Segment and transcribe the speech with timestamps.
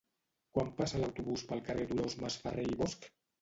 [0.57, 3.09] Quan passa l'autobús pel carrer Dolors Masferrer i Bosch?